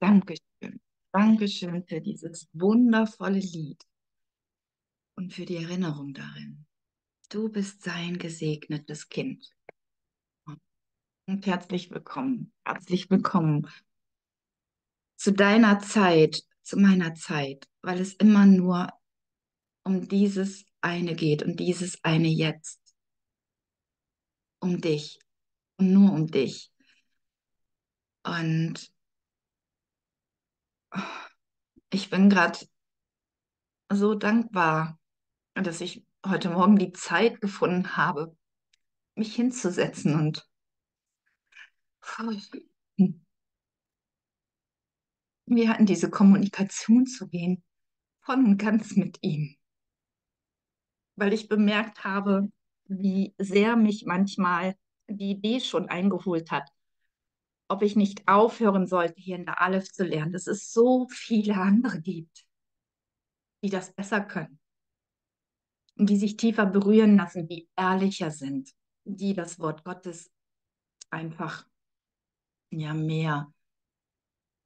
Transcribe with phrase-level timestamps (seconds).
[0.00, 0.80] Dankeschön.
[1.12, 3.84] Dankeschön für dieses wundervolle Lied
[5.14, 6.66] und für die Erinnerung darin.
[7.28, 9.54] Du bist sein gesegnetes Kind.
[11.26, 13.68] Und herzlich willkommen, herzlich willkommen
[15.16, 18.88] zu deiner Zeit, zu meiner Zeit, weil es immer nur
[19.84, 22.80] um dieses eine geht, um dieses eine Jetzt.
[24.60, 25.18] Um dich
[25.76, 26.72] und nur um dich.
[28.22, 28.90] Und
[31.90, 32.58] ich bin gerade
[33.92, 34.98] so dankbar,
[35.54, 38.36] dass ich heute Morgen die Zeit gefunden habe,
[39.14, 40.48] mich hinzusetzen und
[45.46, 47.62] wir hatten diese Kommunikation zu gehen,
[48.22, 49.56] von und ganz mit ihm.
[51.16, 52.50] Weil ich bemerkt habe,
[52.84, 54.76] wie sehr mich manchmal
[55.08, 56.68] die Idee schon eingeholt hat,
[57.70, 61.54] ob ich nicht aufhören sollte, hier in der Aleph zu lernen, dass es so viele
[61.54, 62.44] andere gibt,
[63.62, 64.58] die das besser können
[65.96, 68.70] und die sich tiefer berühren lassen, die ehrlicher sind,
[69.04, 70.32] die das Wort Gottes
[71.10, 71.66] einfach
[72.70, 73.52] ja mehr,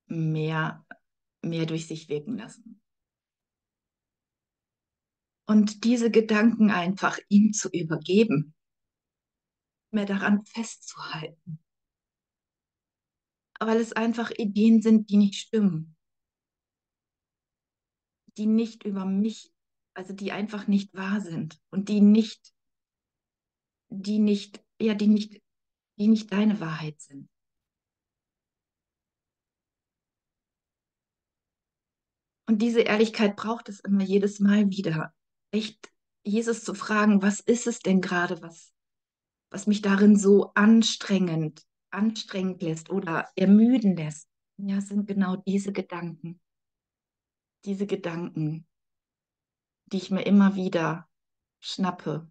[0.07, 0.87] mehr,
[1.43, 2.81] mehr durch sich wirken lassen.
[5.47, 8.55] Und diese Gedanken einfach ihm zu übergeben,
[9.91, 11.64] mehr daran festzuhalten.
[13.61, 15.97] Weil es einfach Ideen sind, die nicht stimmen,
[18.37, 19.53] die nicht über mich,
[19.95, 22.53] also die einfach nicht wahr sind und die nicht,
[23.91, 25.41] die nicht, ja, die nicht,
[25.99, 27.29] die nicht deine Wahrheit sind.
[32.47, 35.15] Und diese Ehrlichkeit braucht es immer jedes Mal wieder.
[35.51, 35.91] Echt
[36.25, 38.73] Jesus zu fragen, was ist es denn gerade, was,
[39.51, 44.29] was mich darin so anstrengend, anstrengend lässt oder ermüden lässt.
[44.57, 46.41] Ja, sind genau diese Gedanken.
[47.65, 48.67] Diese Gedanken,
[49.87, 51.09] die ich mir immer wieder
[51.61, 52.31] schnappe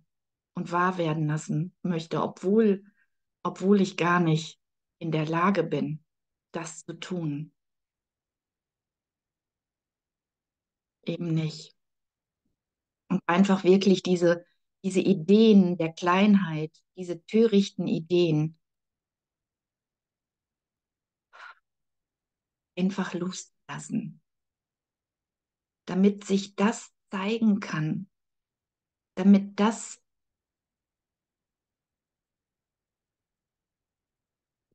[0.54, 2.84] und wahr werden lassen möchte, obwohl,
[3.42, 4.60] obwohl ich gar nicht
[5.00, 6.04] in der Lage bin,
[6.52, 7.54] das zu tun.
[11.06, 11.76] eben nicht.
[13.10, 14.46] Und einfach wirklich diese,
[14.84, 18.58] diese Ideen der Kleinheit, diese törichten Ideen,
[22.78, 24.22] einfach loslassen,
[25.86, 28.10] damit sich das zeigen kann,
[29.16, 30.02] damit das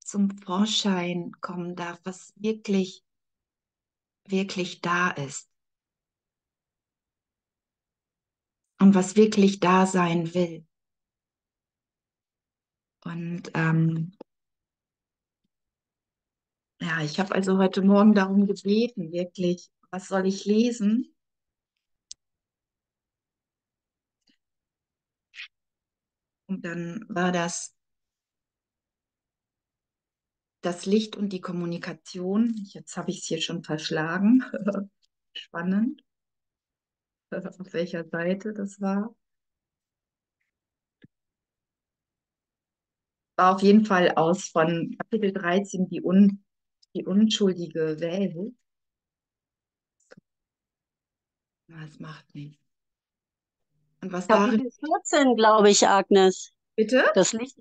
[0.01, 3.05] zum Vorschein kommen darf, was wirklich,
[4.25, 5.51] wirklich da ist.
[8.81, 10.67] und was wirklich da sein will.
[13.05, 14.13] Und ähm,
[16.81, 21.15] ja, ich habe also heute Morgen darum gebeten, wirklich, was soll ich lesen?
[26.47, 27.75] Und dann war das
[30.63, 32.55] das Licht und die Kommunikation.
[32.73, 34.45] Jetzt habe ich es hier schon verschlagen.
[35.35, 36.03] Spannend
[37.31, 39.15] auf welcher Seite das war.
[43.37, 46.45] War auf jeden Fall aus von Kapitel 13, die, un,
[46.99, 48.55] die unschuldige Welt.
[51.69, 52.63] Das macht nichts.
[54.01, 54.71] Und was Kapitel darin...
[55.05, 56.53] 14, glaube ich, Agnes.
[56.77, 57.05] Bitte?
[57.15, 57.57] Das Licht,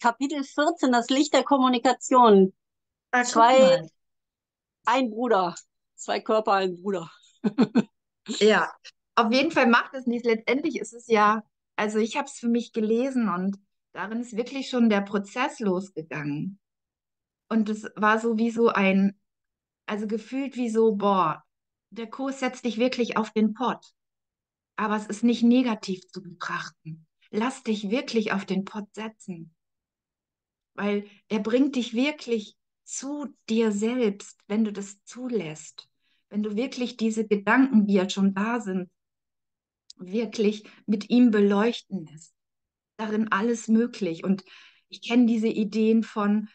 [0.00, 2.52] Kapitel 14, das Licht der Kommunikation.
[3.10, 3.88] Ah, zwei,
[4.84, 5.54] ein Bruder.
[5.94, 7.10] Zwei Körper, ein Bruder.
[8.28, 8.72] ja,
[9.14, 10.26] auf jeden Fall macht es nichts.
[10.26, 11.42] Letztendlich ist es ja,
[11.76, 13.58] also ich habe es für mich gelesen und
[13.92, 16.58] darin ist wirklich schon der Prozess losgegangen.
[17.48, 19.18] Und es war so wie so ein,
[19.86, 21.44] also gefühlt wie so, boah,
[21.90, 23.84] der Kurs setzt dich wirklich auf den Pott.
[24.76, 27.06] Aber es ist nicht negativ zu betrachten.
[27.30, 29.54] Lass dich wirklich auf den Pott setzen.
[30.74, 35.88] Weil er bringt dich wirklich zu dir selbst, wenn du das zulässt.
[36.28, 38.90] Wenn du wirklich diese Gedanken, die ja schon da sind,
[39.96, 42.34] wirklich mit ihm beleuchten lässt.
[42.96, 44.24] Darin alles möglich.
[44.24, 44.44] Und
[44.88, 46.48] ich kenne diese Ideen von,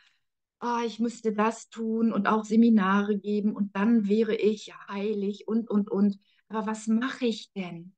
[0.62, 5.70] oh, ich müsste das tun und auch Seminare geben und dann wäre ich heilig und,
[5.70, 6.20] und, und.
[6.50, 7.96] Aber was mache ich denn?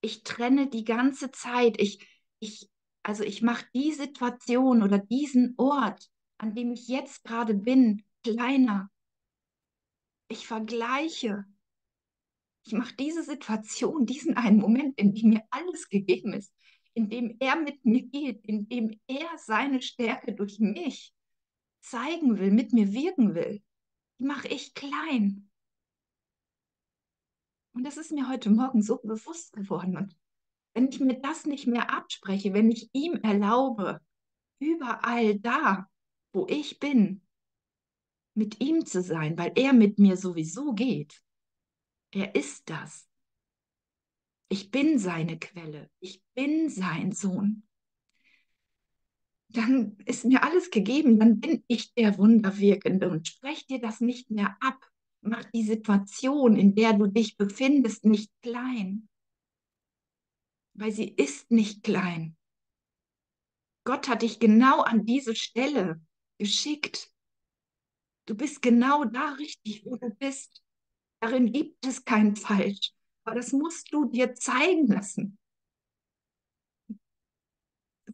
[0.00, 1.80] Ich trenne die ganze Zeit.
[1.80, 2.06] Ich,
[2.38, 2.70] ich,
[3.02, 6.08] also ich mache die Situation oder diesen Ort,
[6.38, 8.90] an dem ich jetzt gerade bin, kleiner.
[10.28, 11.44] Ich vergleiche.
[12.64, 16.54] Ich mache diese Situation, diesen einen Moment, in dem mir alles gegeben ist,
[16.94, 21.12] in dem er mit mir geht, in dem er seine Stärke durch mich
[21.80, 23.62] zeigen will, mit mir wirken will.
[24.18, 25.50] die mache ich klein.
[27.72, 29.96] Und das ist mir heute Morgen so bewusst geworden.
[29.96, 30.16] Und
[30.74, 34.00] wenn ich mir das nicht mehr abspreche, wenn ich ihm erlaube,
[34.58, 35.88] überall da,
[36.32, 37.22] wo ich bin,
[38.34, 41.22] mit ihm zu sein, weil er mit mir sowieso geht.
[42.12, 43.08] Er ist das.
[44.48, 45.90] Ich bin seine Quelle.
[46.00, 47.66] Ich bin sein Sohn.
[49.52, 51.18] Dann ist mir alles gegeben.
[51.18, 54.88] Dann bin ich der Wunderwirkende und sprech dir das nicht mehr ab.
[55.22, 59.08] Mach die Situation, in der du dich befindest, nicht klein.
[60.74, 62.36] Weil sie ist nicht klein.
[63.84, 66.00] Gott hat dich genau an diese Stelle
[66.38, 67.12] geschickt.
[68.26, 70.62] Du bist genau da richtig, wo du bist.
[71.20, 72.92] Darin gibt es kein Falsch.
[73.24, 75.39] Aber das musst du dir zeigen lassen.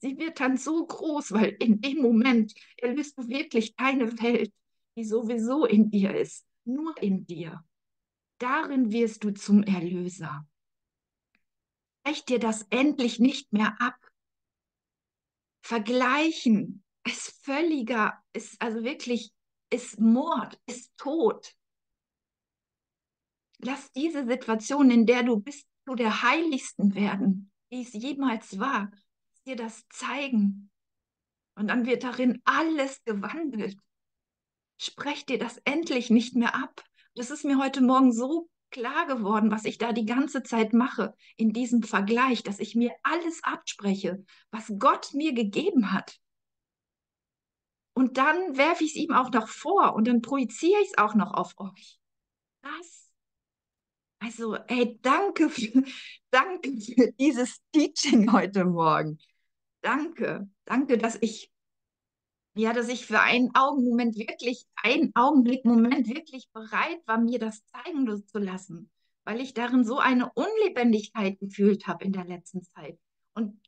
[0.01, 4.53] Sie wird dann so groß, weil in dem Moment erlöst du wirklich deine Welt,
[4.97, 7.65] die sowieso in dir ist, nur in dir.
[8.39, 10.47] Darin wirst du zum Erlöser.
[12.05, 13.97] Brech dir das endlich nicht mehr ab.
[15.63, 19.33] Vergleichen ist völliger, ist also wirklich,
[19.71, 21.57] ist Mord, ist Tod.
[23.59, 28.91] Lass diese Situation, in der du bist, zu der heiligsten werden, wie es jemals war.
[29.47, 30.71] Dir das zeigen.
[31.55, 33.77] Und dann wird darin alles gewandelt.
[34.79, 36.85] Sprech dir das endlich nicht mehr ab.
[37.15, 41.15] Das ist mir heute Morgen so klar geworden, was ich da die ganze Zeit mache
[41.37, 46.19] in diesem Vergleich, dass ich mir alles abspreche, was Gott mir gegeben hat.
[47.95, 51.15] Und dann werfe ich es ihm auch noch vor und dann projiziere ich es auch
[51.15, 51.99] noch auf euch.
[52.61, 53.07] Das
[54.19, 55.83] also, ey, danke für,
[56.31, 59.19] danke für dieses Teaching heute Morgen.
[59.87, 61.53] Danke, danke, dass ich,
[62.57, 68.27] ja, dass ich für einen Augenmoment wirklich, einen Augenblickmoment wirklich bereit war, mir das zeigen
[68.27, 68.91] zu lassen,
[69.23, 72.99] weil ich darin so eine Unlebendigkeit gefühlt habe in der letzten Zeit.
[73.35, 73.61] Und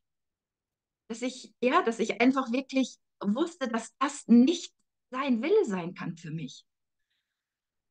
[1.06, 4.75] dass ich, ja, dass ich einfach wirklich wusste, dass das nicht
[5.12, 6.67] sein Wille sein kann für mich.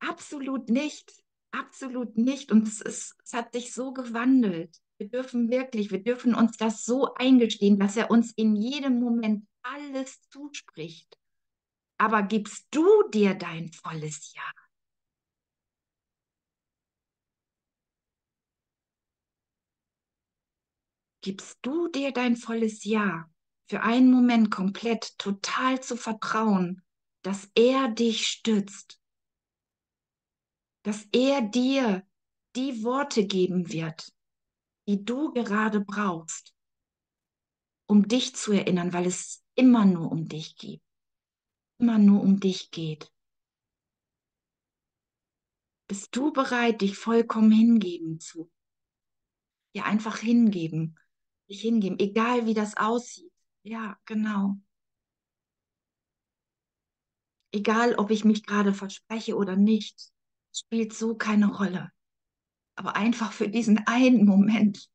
[0.00, 1.10] Absolut nicht.
[1.50, 2.52] Absolut nicht.
[2.52, 4.76] Und es, ist, es hat sich so gewandelt.
[4.98, 9.46] Wir dürfen wirklich, wir dürfen uns das so eingestehen, dass er uns in jedem Moment
[9.62, 11.16] alles zuspricht.
[11.98, 14.42] Aber gibst du dir dein volles Ja?
[21.20, 23.30] Gibst du dir dein volles Ja,
[23.68, 26.82] für einen Moment komplett, total zu vertrauen,
[27.22, 29.00] dass er dich stützt,
[30.84, 32.06] dass er dir
[32.56, 34.12] die Worte geben wird,
[34.88, 36.56] die du gerade brauchst,
[37.86, 40.82] um dich zu erinnern, weil es immer nur um dich geht.
[41.78, 43.12] Immer nur um dich geht.
[45.88, 48.50] Bist du bereit, dich vollkommen hingeben zu?
[49.74, 50.98] Ja, einfach hingeben.
[51.50, 53.32] Dich hingeben, egal wie das aussieht.
[53.64, 54.56] Ja, genau.
[57.52, 60.12] Egal, ob ich mich gerade verspreche oder nicht
[60.50, 61.92] spielt so keine Rolle.
[62.78, 64.88] Aber einfach für diesen einen Moment,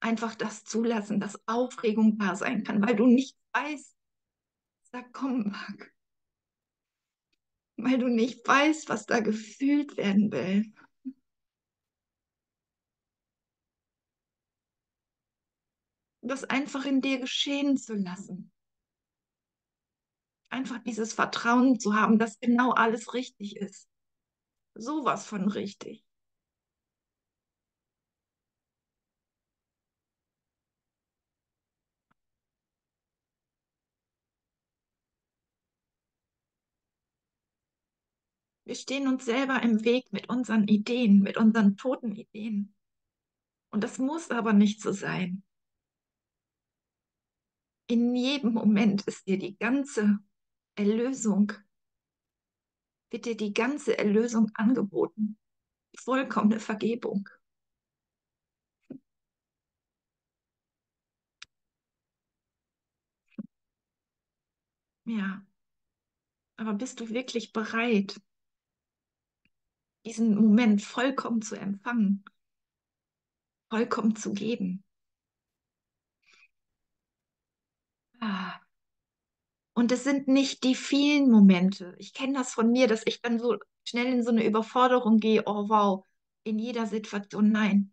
[0.00, 3.96] einfach das zulassen, dass Aufregung da sein kann, weil du nicht weißt,
[4.82, 5.94] was da kommen mag.
[7.78, 10.70] Weil du nicht weißt, was da gefühlt werden will.
[16.20, 18.52] Das einfach in dir geschehen zu lassen.
[20.50, 23.88] Einfach dieses Vertrauen zu haben, dass genau alles richtig ist
[24.74, 26.07] sowas von richtig.
[38.68, 42.74] Wir stehen uns selber im Weg mit unseren Ideen, mit unseren toten Ideen.
[43.70, 45.42] Und das muss aber nicht so sein.
[47.86, 50.18] In jedem Moment ist dir die ganze
[50.74, 51.54] Erlösung
[53.10, 55.38] wird dir die ganze Erlösung angeboten.
[55.96, 57.26] Vollkommene Vergebung.
[65.06, 65.42] Ja,
[66.56, 68.20] aber bist du wirklich bereit,
[70.08, 72.24] diesen Moment vollkommen zu empfangen,
[73.70, 74.82] vollkommen zu geben?
[78.20, 78.60] Ah.
[79.74, 81.94] Und es sind nicht die vielen Momente.
[81.98, 85.44] Ich kenne das von mir, dass ich dann so schnell in so eine Überforderung gehe.
[85.46, 86.04] Oh wow,
[86.42, 87.92] in jeder Situation nein.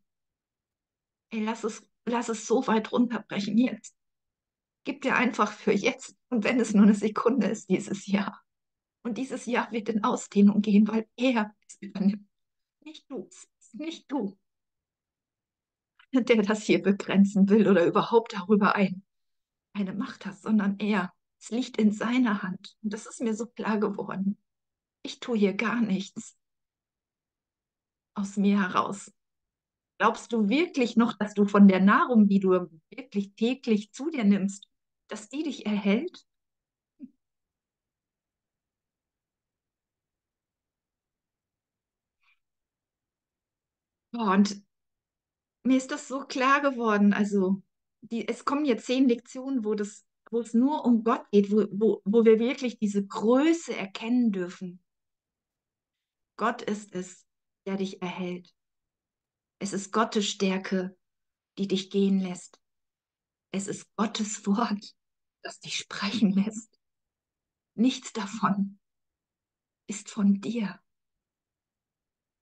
[1.30, 3.96] Ey, lass es, lass es so weit runterbrechen jetzt.
[4.86, 8.45] Gib dir einfach für jetzt und wenn es nur eine Sekunde ist, dieses Jahr.
[9.06, 12.28] Und dieses Jahr wird in Ausdehnung gehen, weil er es übernimmt.
[12.84, 13.30] Nicht du,
[13.74, 14.36] nicht du,
[16.12, 19.04] der das hier begrenzen will oder überhaupt darüber ein,
[19.74, 21.14] eine Macht hast, sondern er.
[21.40, 22.76] Es liegt in seiner Hand.
[22.82, 24.40] Und das ist mir so klar geworden.
[25.04, 26.36] Ich tue hier gar nichts
[28.16, 29.12] aus mir heraus.
[30.00, 34.24] Glaubst du wirklich noch, dass du von der Nahrung, die du wirklich täglich zu dir
[34.24, 34.68] nimmst,
[35.10, 36.26] dass die dich erhält?
[44.20, 44.64] Und
[45.64, 47.14] mir ist das so klar geworden.
[47.14, 47.62] Also,
[48.02, 51.66] die, es kommen jetzt zehn Lektionen, wo, das, wo es nur um Gott geht, wo,
[51.72, 54.84] wo, wo wir wirklich diese Größe erkennen dürfen.
[56.38, 57.26] Gott ist es,
[57.66, 58.54] der dich erhält.
[59.60, 60.98] Es ist Gottes Stärke,
[61.58, 62.60] die dich gehen lässt.
[63.52, 64.96] Es ist Gottes Wort,
[65.42, 66.78] das dich sprechen lässt.
[67.76, 68.80] Nichts davon
[69.88, 70.80] ist von dir.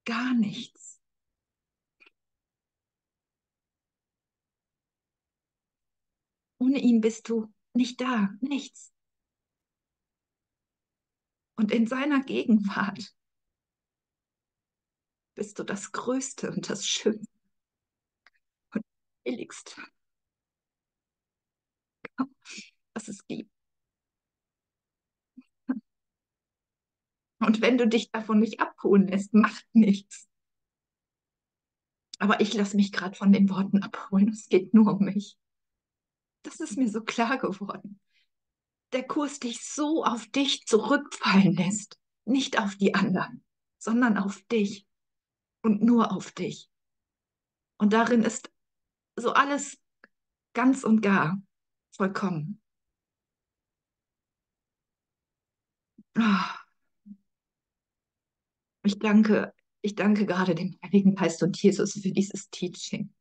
[0.06, 1.03] Gar nichts.
[6.64, 8.94] Ohne ihn bist du nicht da, nichts.
[11.58, 13.14] Und in seiner Gegenwart
[15.36, 17.28] bist du das Größte und das Schönste
[18.74, 18.86] und
[19.26, 19.82] Billigste,
[22.94, 23.52] was es gibt.
[27.40, 30.30] Und wenn du dich davon nicht abholen lässt, macht nichts.
[32.20, 34.30] Aber ich lasse mich gerade von den Worten abholen.
[34.30, 35.38] Es geht nur um mich.
[36.44, 38.00] Das ist mir so klar geworden.
[38.92, 41.98] Der Kurs dich so auf dich zurückfallen lässt.
[42.26, 43.44] Nicht auf die anderen,
[43.80, 44.88] sondern auf dich.
[45.62, 46.70] Und nur auf dich.
[47.78, 48.52] Und darin ist
[49.16, 49.80] so alles
[50.54, 51.42] ganz und gar
[51.92, 52.62] vollkommen.
[58.84, 63.14] Ich danke, ich danke gerade dem Heiligen Geist und Jesus für dieses Teaching.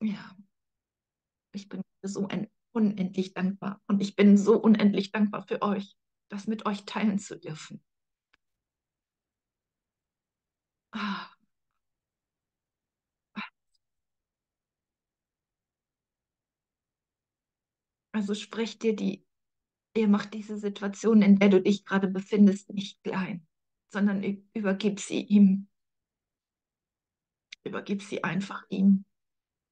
[0.00, 0.36] Ja,
[1.56, 2.28] ich bin so
[2.72, 5.96] unendlich dankbar und ich bin so unendlich dankbar für euch,
[6.28, 7.82] das mit euch teilen zu dürfen.
[10.92, 11.30] Ah.
[18.12, 19.26] Also sprich dir die,
[19.94, 23.46] ihr macht diese Situation, in der du dich gerade befindest, nicht klein,
[23.92, 24.22] sondern
[24.54, 25.68] übergib sie ihm.
[27.64, 29.05] Übergib sie einfach ihm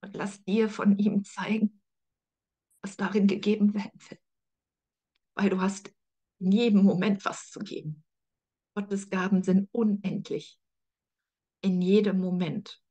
[0.04, 1.80] und lass dir von ihm zeigen,
[2.82, 4.18] was darin gegeben werden will.
[5.36, 5.92] Weil du hast
[6.40, 8.04] in jedem Moment was zu geben.
[8.76, 10.58] Gottes Gaben sind unendlich.
[11.62, 12.84] In jedem Moment.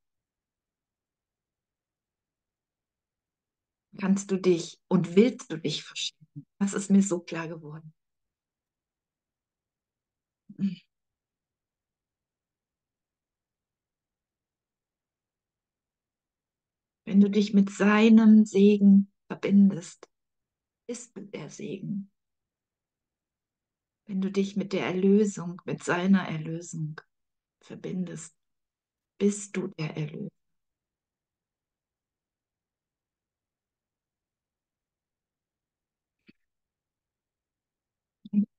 [3.98, 6.48] kannst du dich und willst du dich verschenken?
[6.60, 7.94] Das ist mir so klar geworden.
[17.14, 20.10] Wenn du dich mit seinem Segen verbindest,
[20.88, 22.12] bist du der Segen.
[24.08, 27.00] Wenn du dich mit der Erlösung, mit seiner Erlösung
[27.62, 28.36] verbindest,
[29.20, 30.32] bist du der Erlöser.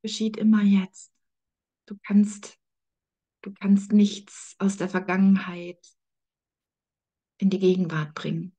[0.00, 1.12] geschieht immer jetzt.
[1.86, 2.56] Du kannst,
[3.42, 5.84] du kannst nichts aus der Vergangenheit
[7.38, 8.56] in die Gegenwart bringen,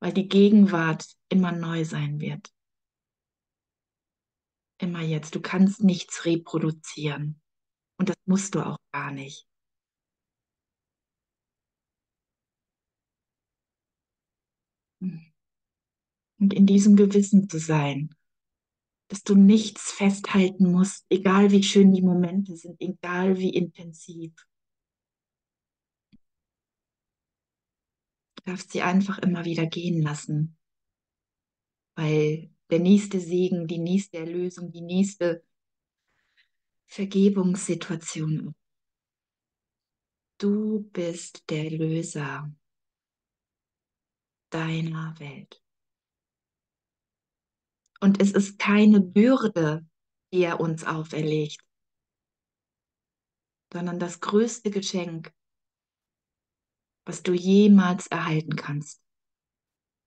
[0.00, 2.52] weil die Gegenwart immer neu sein wird.
[4.78, 5.34] Immer jetzt.
[5.34, 7.40] Du kannst nichts reproduzieren.
[7.98, 9.46] Und das musst du auch gar nicht.
[15.00, 18.14] Und in diesem Gewissen zu sein,
[19.08, 24.32] dass du nichts festhalten musst, egal wie schön die Momente sind, egal wie intensiv.
[28.40, 30.56] Du darfst sie einfach immer wieder gehen lassen,
[31.94, 35.44] weil der nächste Segen, die nächste Erlösung, die nächste
[36.86, 38.54] Vergebungssituation.
[40.38, 42.50] Du bist der Löser
[44.48, 45.62] deiner Welt.
[48.00, 49.86] Und es ist keine Bürde,
[50.32, 51.62] die er uns auferlegt,
[53.70, 55.34] sondern das größte Geschenk,
[57.10, 59.02] was du jemals erhalten kannst.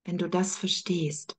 [0.05, 1.36] Wenn du das verstehst,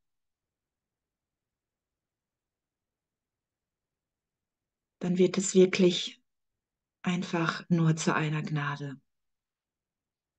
[4.99, 6.23] dann wird es wirklich
[7.01, 9.01] einfach nur zu einer Gnade.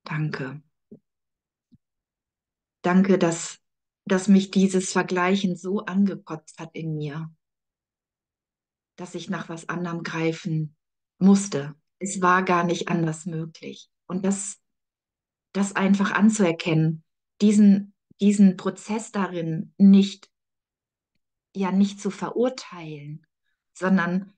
[0.03, 0.61] Danke.
[2.83, 3.59] Danke, dass
[4.07, 7.33] dass mich dieses Vergleichen so angekotzt hat in mir,
[8.95, 10.75] dass ich nach was anderem greifen
[11.17, 11.73] musste.
[11.97, 13.89] Es war gar nicht anders möglich.
[14.05, 14.59] Und das,
[15.55, 17.03] das einfach anzuerkennen,
[17.41, 20.29] diesen, diesen Prozess darin nicht,
[21.55, 23.25] ja, nicht zu verurteilen,
[23.73, 24.33] sondern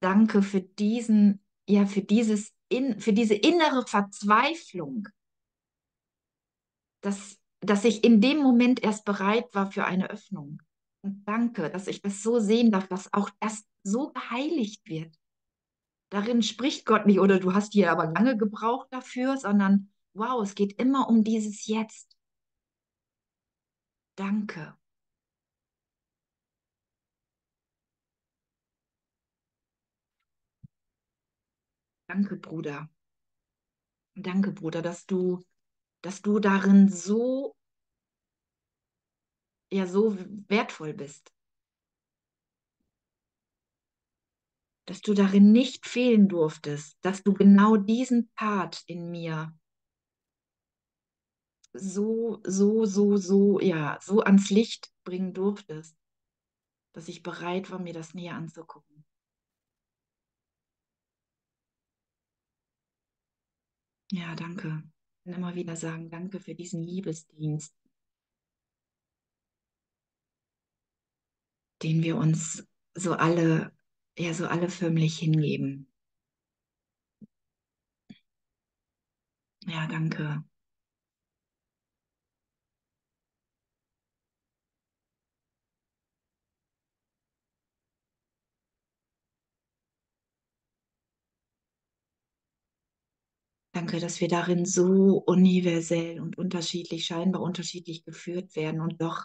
[0.00, 5.08] danke für diesen, ja, für dieses, in, für diese innere Verzweiflung,
[7.00, 10.62] dass, dass ich in dem Moment erst bereit war für eine Öffnung.
[11.02, 15.14] Und danke, dass ich das so sehen darf, dass auch das so geheiligt wird.
[16.10, 20.54] Darin spricht Gott nicht, oder du hast hier aber lange gebraucht dafür, sondern wow, es
[20.54, 22.16] geht immer um dieses Jetzt.
[24.16, 24.76] Danke.
[32.08, 32.88] Danke, Bruder.
[34.16, 35.40] Danke, Bruder, dass du,
[36.02, 37.56] dass du darin so,
[39.70, 40.16] ja, so
[40.48, 41.32] wertvoll bist.
[44.86, 49.52] Dass du darin nicht fehlen durftest, dass du genau diesen Part in mir
[51.74, 55.96] so, so, so, so, ja, so ans Licht bringen durftest,
[56.94, 59.04] dass ich bereit war, mir das näher anzugucken.
[64.10, 64.82] Ja, danke.
[65.24, 67.74] Ich kann immer wieder sagen, danke für diesen Liebesdienst,
[71.82, 72.66] den wir uns
[72.96, 73.70] so alle,
[74.18, 75.88] ja, so alle förmlich hingeben.
[79.66, 80.44] Ja, danke.
[93.74, 99.24] Danke, dass wir darin so universell und unterschiedlich, scheinbar unterschiedlich geführt werden und doch,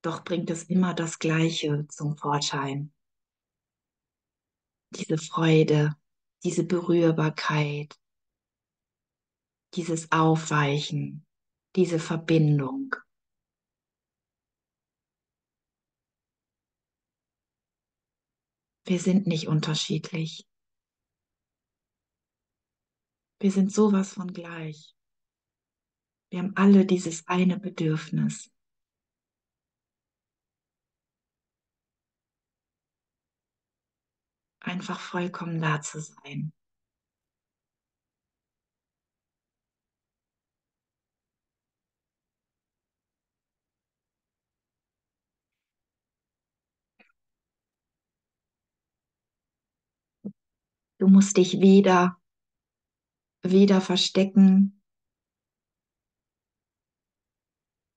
[0.00, 2.94] doch bringt es immer das Gleiche zum Vorschein.
[4.94, 5.94] Diese Freude,
[6.42, 8.00] diese Berührbarkeit,
[9.74, 11.26] dieses Aufweichen,
[11.76, 12.96] diese Verbindung.
[18.86, 20.46] Wir sind nicht unterschiedlich.
[23.38, 24.94] Wir sind sowas von gleich.
[26.30, 28.50] Wir haben alle dieses eine Bedürfnis.
[34.60, 36.52] Einfach vollkommen da zu sein.
[50.98, 52.18] Du musst dich weder,
[53.50, 54.82] weder verstecken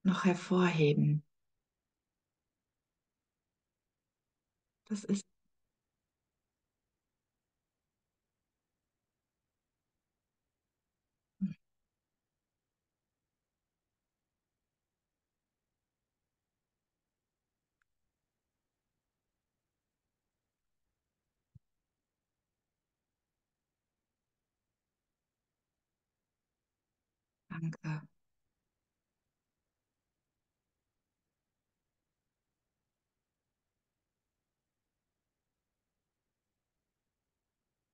[0.02, 1.22] noch hervorheben.
[4.88, 5.29] Das ist
[27.60, 28.02] Danke.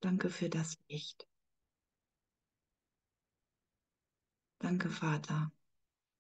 [0.00, 1.26] Danke für das Licht.
[4.58, 5.50] Danke, Vater,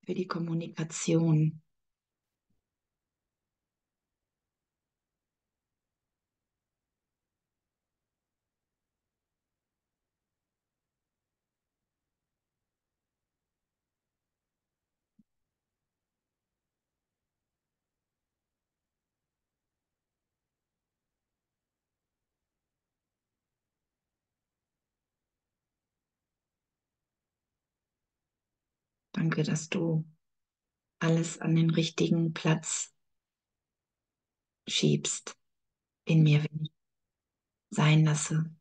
[0.04, 1.62] für die Kommunikation.
[29.16, 30.04] Danke, dass du
[30.98, 32.94] alles an den richtigen Platz
[34.68, 35.36] schiebst
[36.04, 36.72] in mir, wenn ich
[37.70, 38.55] sein lasse.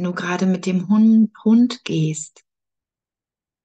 [0.00, 2.46] Wenn du gerade mit dem Hund, Hund gehst,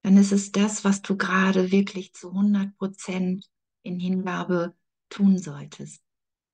[0.02, 3.50] dann ist es das, was du gerade wirklich zu 100 Prozent
[3.82, 4.76] in Hingabe
[5.08, 6.04] tun solltest.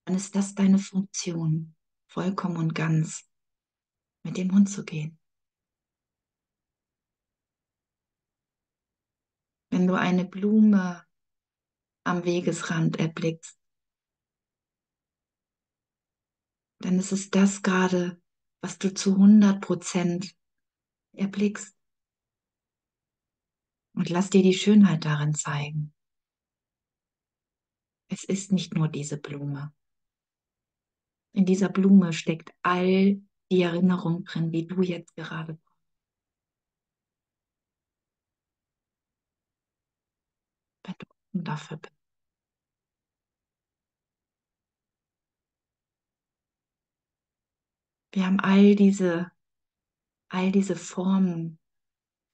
[0.05, 1.75] Dann ist das deine Funktion.
[2.07, 3.29] vollkommen und ganz
[4.23, 5.19] mit dem Hund zu gehen.
[9.69, 11.05] Wenn du eine Blume
[12.05, 13.59] am Wegesrand erblickst,
[16.79, 18.22] dann ist es das gerade,
[18.63, 20.33] was du zu 100 Prozent
[21.11, 21.75] erblickst.
[23.93, 25.93] Und lass dir die Schönheit darin zeigen.
[28.07, 29.73] Es ist nicht nur diese Blume.
[31.33, 33.21] In dieser Blume steckt all
[33.51, 35.73] die Erinnerung drin, die du jetzt gerade brauchst.
[40.83, 41.92] Wenn du dafür bist.
[48.13, 49.31] Wir haben all diese,
[50.29, 51.57] all diese Formen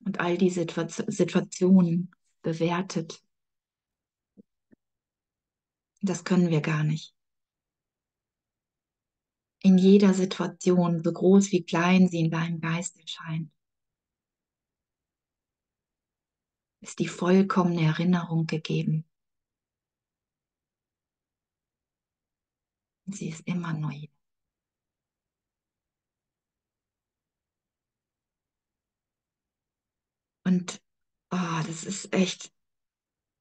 [0.06, 0.68] und all diese
[1.08, 3.24] Situationen bewertet.
[6.02, 7.16] Das können wir gar nicht.
[9.62, 13.50] In jeder Situation, so groß wie klein sie in deinem Geist erscheint,
[16.82, 19.06] ist die vollkommene Erinnerung gegeben.
[23.06, 24.08] Sie ist immer neu.
[30.44, 30.82] Und
[31.32, 32.52] oh, das ist echt,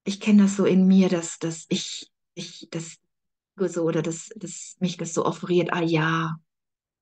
[0.04, 2.98] ich kenne das so in mir, dass, dass ich, ich, das
[3.56, 6.36] so oder dass, dass mich das so offeriert, ah ja,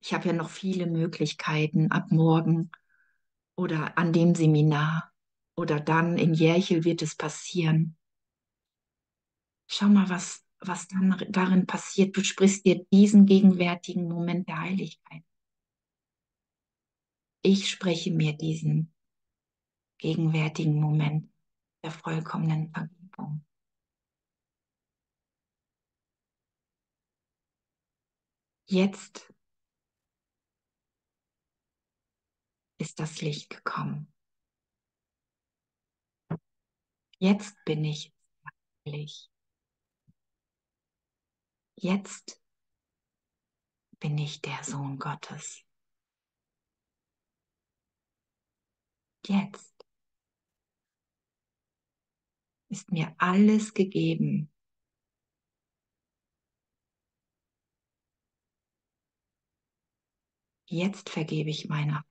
[0.01, 2.71] ich habe ja noch viele Möglichkeiten ab morgen
[3.55, 5.11] oder an dem Seminar
[5.55, 7.97] oder dann in Järchel wird es passieren.
[9.67, 12.15] Schau mal, was, was dann darin passiert.
[12.15, 15.23] Du sprichst dir diesen gegenwärtigen Moment der Heiligkeit.
[17.41, 18.93] Ich spreche mir diesen
[19.97, 21.31] gegenwärtigen Moment
[21.83, 23.45] der vollkommenen Vergebung.
[28.69, 29.33] Jetzt
[32.79, 34.13] ist das Licht gekommen.
[37.19, 38.13] Jetzt bin ich
[38.85, 39.31] heilig.
[41.75, 42.41] Jetzt
[43.99, 45.63] bin ich der Sohn Gottes.
[49.25, 49.76] Jetzt
[52.69, 54.51] ist mir alles gegeben.
[60.69, 62.05] Jetzt vergebe ich meiner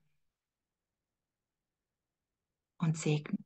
[2.79, 3.37] und segne.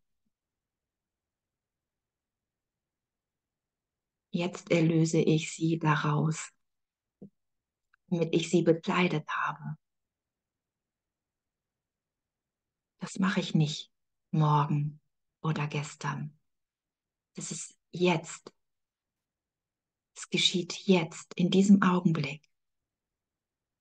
[4.34, 6.54] Jetzt erlöse ich sie daraus,
[8.08, 9.78] womit ich sie bekleidet habe.
[13.00, 13.92] Das mache ich nicht
[14.32, 15.02] morgen
[15.42, 16.41] oder gestern.
[17.36, 18.54] Das ist jetzt.
[20.16, 22.48] Es geschieht jetzt, in diesem Augenblick.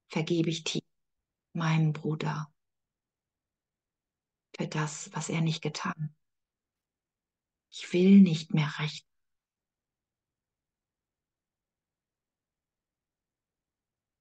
[0.08, 0.82] Vergebe ich tief
[1.52, 2.52] meinem Bruder
[4.56, 6.14] für das, was er nicht getan.
[7.70, 9.06] Ich will nicht mehr recht.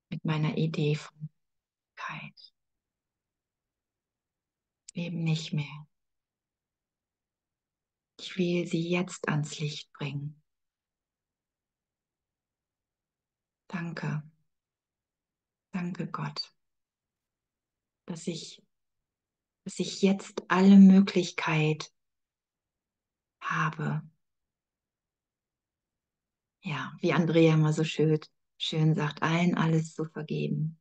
[0.10, 1.30] Mit meiner Idee von
[1.96, 2.54] Keit.
[4.94, 5.89] Eben nicht mehr.
[8.20, 10.44] Ich will sie jetzt ans Licht bringen.
[13.70, 14.24] Danke.
[15.72, 16.54] Danke Gott,
[18.06, 18.62] dass ich,
[19.64, 21.94] dass ich jetzt alle Möglichkeit
[23.40, 24.02] habe.
[26.62, 28.20] Ja, wie Andrea immer so schön,
[28.58, 30.78] schön sagt, allen alles zu vergeben.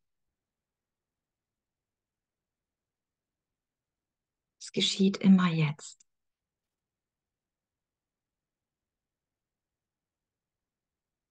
[4.61, 6.08] Es geschieht immer jetzt.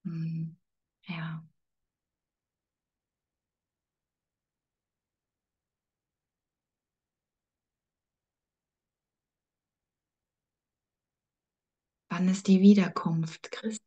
[0.07, 0.55] Hm,
[1.07, 1.43] ja.
[12.09, 13.81] Wann ist die Wiederkunft, Christ?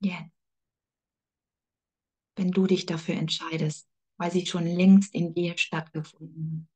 [0.00, 0.30] Jetzt.
[2.36, 6.74] Wenn du dich dafür entscheidest, weil sie schon längst in dir stattgefunden hat.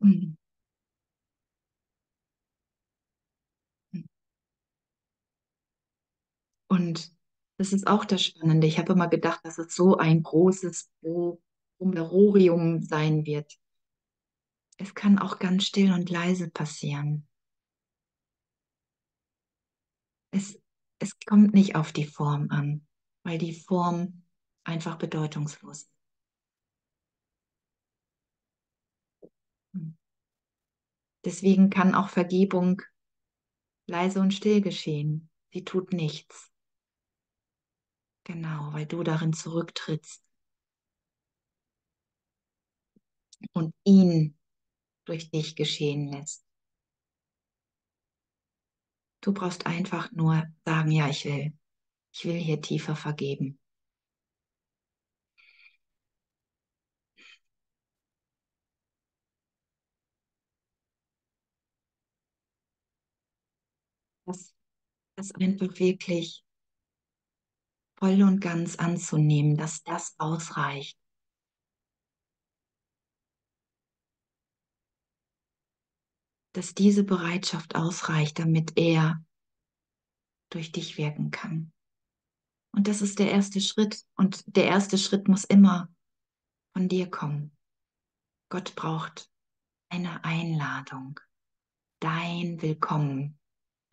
[0.00, 0.34] Mhm.
[6.74, 7.12] Und
[7.56, 8.66] das ist auch das Spannende.
[8.66, 10.90] Ich habe immer gedacht, dass es so ein großes
[11.78, 13.56] Brummerorium sein wird.
[14.76, 17.28] Es kann auch ganz still und leise passieren.
[20.32, 20.60] Es,
[20.98, 22.84] es kommt nicht auf die Form an,
[23.22, 24.24] weil die Form
[24.64, 25.90] einfach bedeutungslos ist.
[31.24, 32.82] Deswegen kann auch Vergebung
[33.86, 35.30] leise und still geschehen.
[35.52, 36.53] Sie tut nichts.
[38.24, 40.22] Genau, weil du darin zurücktrittst
[43.52, 44.36] und ihn
[45.06, 46.44] durch dich geschehen lässt.
[49.22, 51.52] Du brauchst einfach nur sagen, ja, ich will.
[52.12, 53.58] Ich will hier tiefer vergeben.
[64.26, 64.54] Das,
[65.16, 66.43] das einfach wirklich
[68.04, 70.98] voll und ganz anzunehmen, dass das ausreicht.
[76.52, 79.24] Dass diese Bereitschaft ausreicht, damit er
[80.50, 81.72] durch dich wirken kann.
[82.72, 84.04] Und das ist der erste Schritt.
[84.16, 85.88] Und der erste Schritt muss immer
[86.74, 87.56] von dir kommen.
[88.50, 89.30] Gott braucht
[89.88, 91.20] eine Einladung,
[92.00, 93.38] dein Willkommen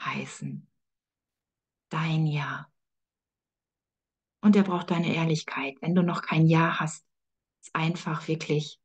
[0.02, 0.70] heißen,
[1.90, 2.71] dein Ja.
[4.42, 5.78] Und er braucht deine Ehrlichkeit.
[5.82, 7.06] Wenn du noch kein Ja hast,
[7.62, 8.82] ist einfach wirklich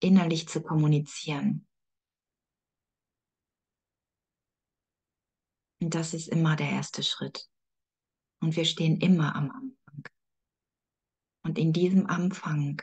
[0.00, 1.66] innerlich zu kommunizieren.
[5.80, 7.48] Und das ist immer der erste Schritt.
[8.40, 10.04] Und wir stehen immer am Anfang.
[11.42, 12.82] Und in diesem Anfang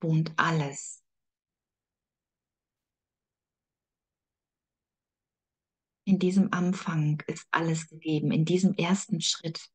[0.00, 1.01] wohnt alles.
[6.04, 8.32] In diesem Anfang ist alles gegeben.
[8.32, 9.70] In diesem ersten Schritt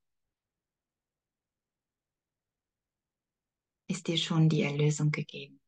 [3.88, 5.62] ist dir schon die Erlösung gegeben.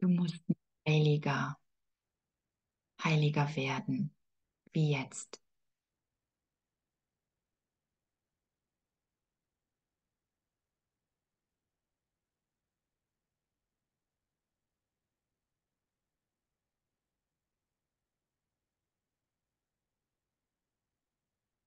[0.00, 0.40] Du musst
[0.86, 1.58] heiliger,
[3.02, 4.14] heiliger werden,
[4.72, 5.42] wie jetzt.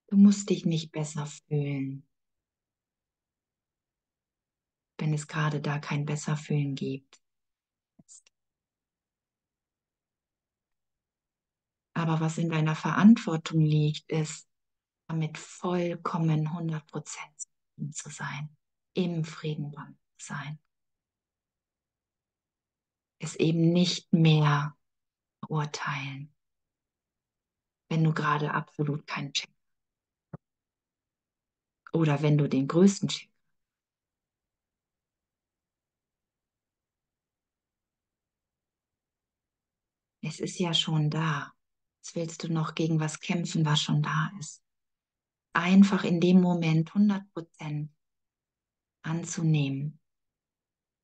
[0.07, 2.05] Du musst dich nicht besser fühlen,
[4.97, 7.20] wenn es gerade da kein Besserfühlen gibt.
[11.93, 14.47] Aber was in deiner Verantwortung liegt, ist,
[15.07, 17.35] damit vollkommen 100 Prozent
[17.91, 18.55] zu sein,
[18.93, 20.59] im Frieden zu sein.
[23.19, 24.75] Es eben nicht mehr
[25.47, 26.33] urteilen,
[27.89, 29.51] wenn du gerade absolut keinen Check
[31.93, 33.31] oder wenn du den größten Check
[40.23, 41.51] Es ist ja schon da.
[42.01, 44.63] Jetzt willst du noch gegen was kämpfen, was schon da ist.
[45.53, 47.95] Einfach in dem Moment 100 Prozent
[49.03, 49.99] anzunehmen.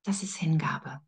[0.03, 1.05] Das ist Hingabe.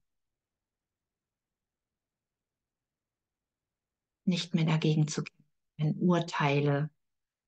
[4.25, 5.45] Nicht mehr dagegen zu kämpfen,
[5.77, 6.91] wenn Urteile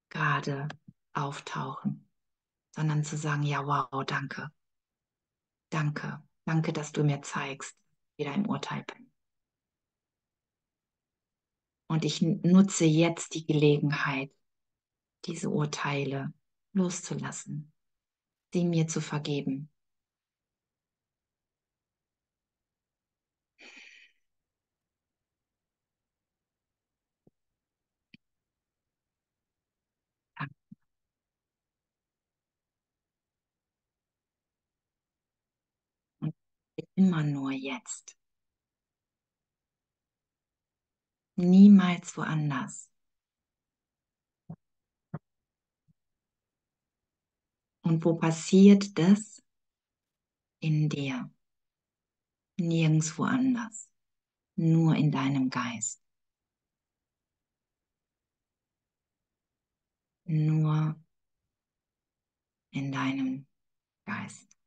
[0.09, 0.67] gerade
[1.13, 2.09] auftauchen,
[2.71, 4.51] sondern zu sagen, ja, wow, danke.
[5.69, 6.23] Danke.
[6.45, 7.77] Danke, dass du mir zeigst,
[8.17, 9.10] wie dein Urteil bin.
[11.91, 14.31] Und ich nutze jetzt die Gelegenheit,
[15.25, 16.33] diese Urteile
[16.71, 17.73] loszulassen,
[18.53, 19.69] sie mir zu vergeben.
[36.95, 38.20] Immer nur jetzt.
[41.41, 42.87] Niemals woanders.
[47.83, 49.41] Und wo passiert das?
[50.59, 51.33] In dir.
[52.59, 53.89] Nirgendwo anders.
[54.55, 56.03] Nur in deinem Geist.
[60.25, 60.95] Nur
[62.69, 63.47] in deinem
[64.05, 64.60] Geist.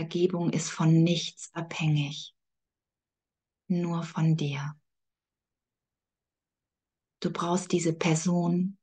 [0.00, 2.34] Vergebung ist von nichts abhängig,
[3.68, 4.74] nur von dir.
[7.20, 8.78] Du brauchst diese Person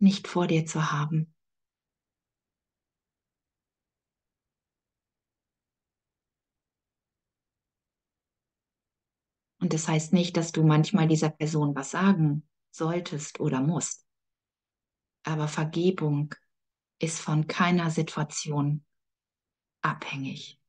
[0.00, 1.32] nicht vor dir zu haben.
[9.60, 14.01] Und das heißt nicht, dass du manchmal dieser Person was sagen solltest oder musst.
[15.24, 16.34] Aber Vergebung
[16.98, 18.84] ist von keiner Situation
[19.82, 20.60] abhängig.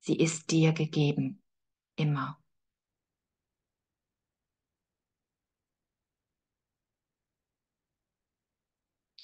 [0.00, 1.42] Sie ist dir gegeben,
[1.96, 2.38] immer.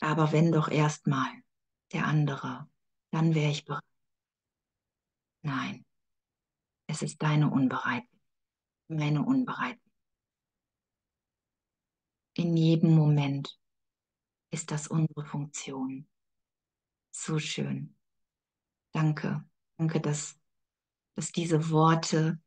[0.01, 1.31] Aber wenn doch erstmal
[1.93, 2.69] der andere,
[3.11, 3.85] dann wäre ich bereit.
[5.43, 5.85] Nein,
[6.87, 8.09] es ist deine Unbereitheit,
[8.89, 9.81] meine Unbereitheit.
[12.35, 13.60] In jedem Moment
[14.51, 16.09] ist das unsere Funktion.
[17.13, 17.97] So schön.
[18.93, 19.45] Danke,
[19.77, 20.39] danke, dass,
[21.15, 22.41] dass diese Worte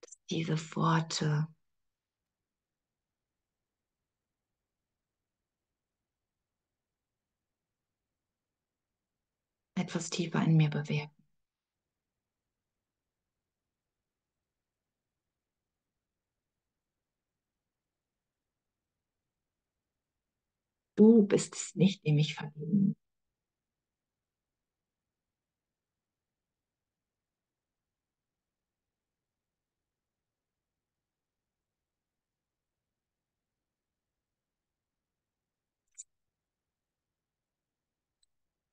[0.00, 1.48] dass diese Worte
[9.74, 11.15] etwas tiefer in mir bewirken.
[20.96, 22.96] Du bist es nicht, dem ich vergeben.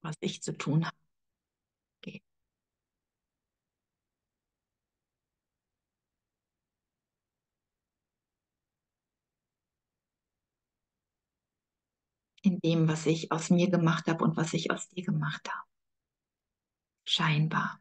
[0.02, 1.03] Was ich zu tun habe.
[12.46, 15.64] In dem, was ich aus mir gemacht habe und was ich aus dir gemacht habe.
[17.06, 17.80] Scheinbar.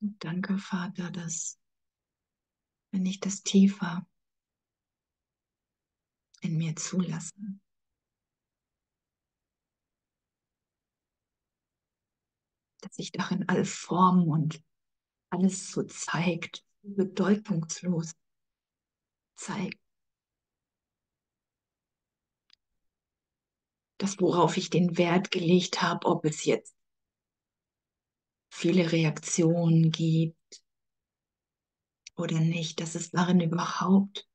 [0.00, 1.60] Danke, Vater, dass
[2.90, 4.06] wenn ich das tiefer
[6.40, 7.34] in mir zulasse,
[12.80, 14.64] dass sich darin alle Formen und
[15.28, 18.14] alles so zeigt, bedeutungslos
[19.36, 19.78] zeigt.
[23.98, 26.74] Das, worauf ich den Wert gelegt habe, ob es jetzt
[28.50, 30.62] viele Reaktionen gibt
[32.16, 34.28] oder nicht, dass es darin überhaupt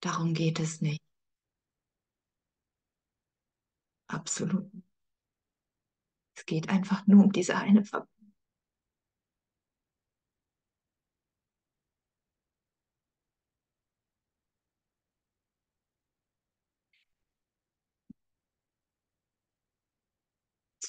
[0.00, 1.00] darum geht es nicht.
[4.08, 4.70] Absolut.
[6.36, 8.21] Es geht einfach nur um diese eine Verbindung.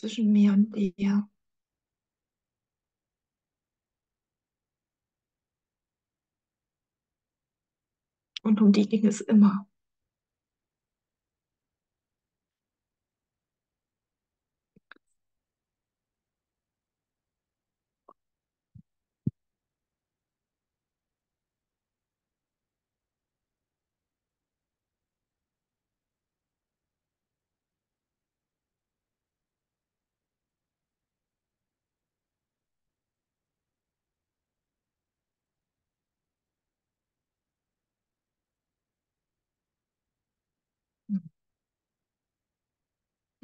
[0.04, 1.30] Zwischen mir und dir.
[8.44, 9.66] Und um die ging es immer.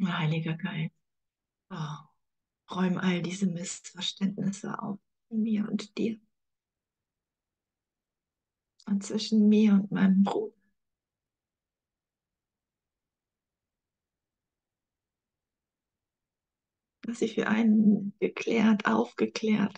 [0.08, 0.95] Heiliger Geist,
[1.72, 1.97] oh,
[2.72, 6.20] räum all diese Missverständnisse auf in mir und dir.
[8.86, 10.56] Und zwischen mir und meinem Bruder.
[17.02, 19.78] Dass sie für einen geklärt, aufgeklärt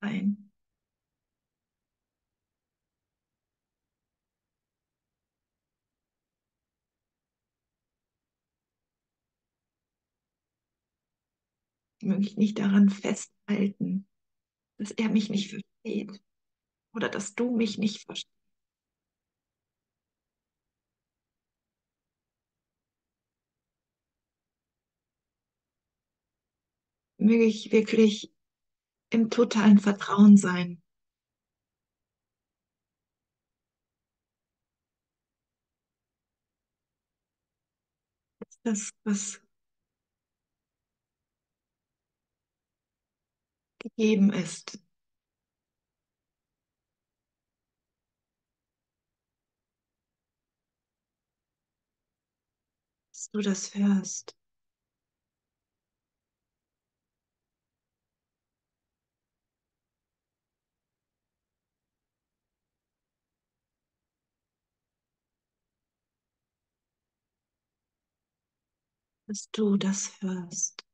[0.00, 0.51] sein.
[12.02, 14.06] mich nicht daran festhalten,
[14.78, 16.22] dass er mich nicht versteht
[16.94, 18.30] oder dass du mich nicht verstehst.
[27.16, 28.34] Möge ich wirklich
[29.10, 30.82] im totalen Vertrauen sein.
[38.64, 39.41] Das, was
[43.82, 44.78] gegeben ist.
[53.12, 54.34] Dass du das hörst.
[69.28, 70.84] Dass du das hörst.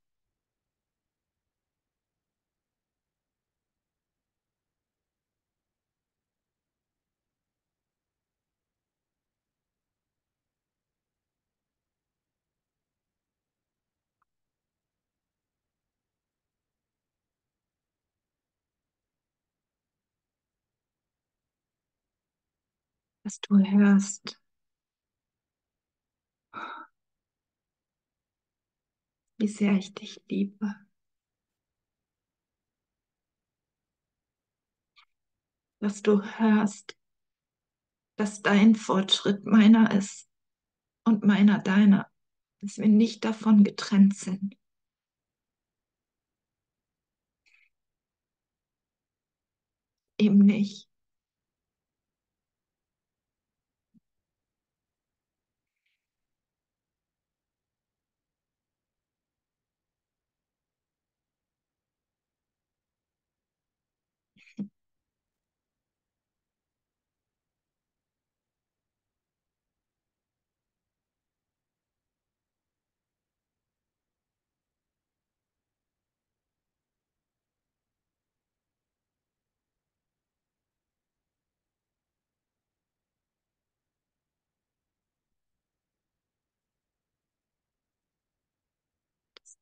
[23.28, 24.40] Dass du hörst.
[29.36, 30.74] Wie sehr ich dich liebe.
[35.80, 36.96] Dass du hörst,
[38.16, 40.26] dass dein Fortschritt meiner ist
[41.04, 42.10] und meiner deiner,
[42.62, 44.56] dass wir nicht davon getrennt sind.
[50.16, 50.88] Eben nicht.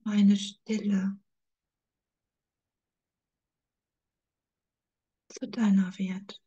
[0.06, 1.18] Meine Stille
[5.28, 6.40] zu deiner wird.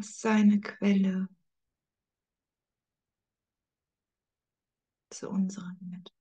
[0.00, 1.28] Dass seine Quelle
[5.10, 6.14] zu unserer wird.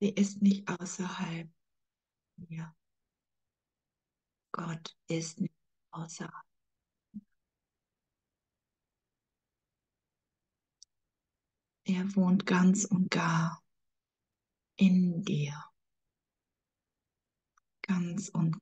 [0.00, 1.48] Sie ist nicht außerhalb
[2.38, 2.74] mir.
[4.52, 5.54] Gott ist nicht
[5.90, 6.44] außerhalb.
[11.84, 13.62] Er wohnt ganz und gar
[14.76, 15.54] in dir.
[17.82, 18.56] Ganz und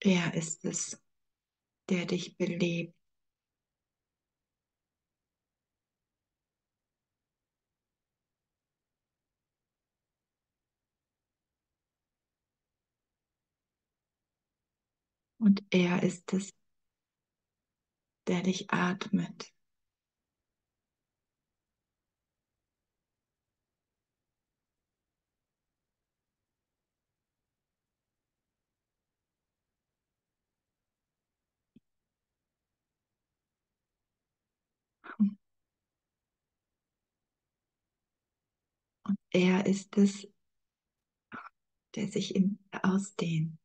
[0.00, 1.02] Er ist es,
[1.88, 2.94] der dich belebt.
[15.38, 16.52] Und er ist es,
[18.26, 19.55] der dich atmet.
[39.06, 40.26] Und er ist es,
[41.94, 43.58] der sich in, ausdehnt.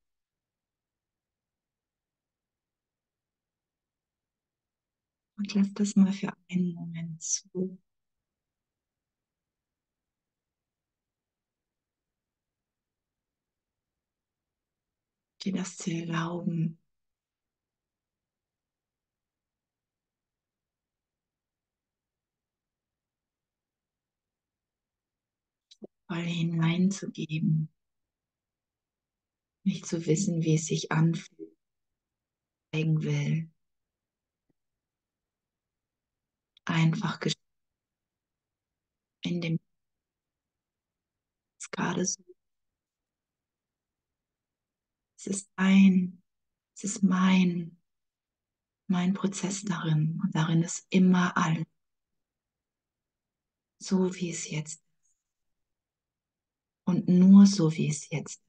[5.37, 7.81] Und lass das mal für einen Moment zu.
[15.43, 16.80] Dir das zu erlauben,
[26.11, 27.73] voll hineinzugeben,
[29.63, 31.57] nicht zu wissen, wie es sich anfühlt,
[32.73, 33.49] zeigen will.
[36.65, 37.17] Einfach
[39.23, 39.57] in dem
[41.57, 42.21] es gerade so.
[45.17, 46.21] Es ist ein,
[46.75, 47.79] es ist mein,
[48.87, 51.65] mein Prozess darin und darin ist immer alles
[53.79, 54.90] so, wie es jetzt ist
[56.91, 58.41] und nur so, wie es jetzt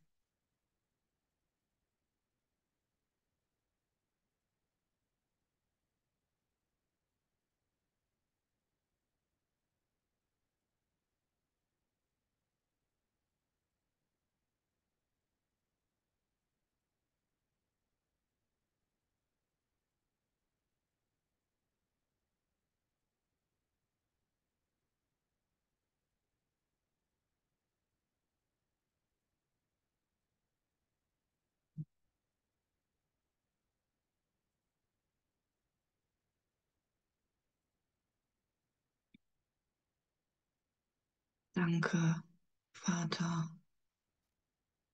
[41.62, 42.24] Danke,
[42.72, 43.48] Vater.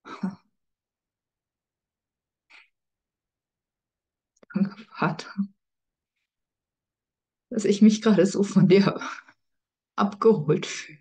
[4.54, 5.30] Danke, Vater,
[7.50, 9.00] dass ich mich gerade so von dir
[9.96, 10.98] abgeholt fühle.